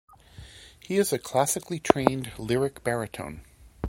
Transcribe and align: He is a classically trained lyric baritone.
He 0.79 0.97
is 0.97 1.13
a 1.13 1.19
classically 1.19 1.79
trained 1.79 2.31
lyric 2.39 2.83
baritone. 2.83 3.43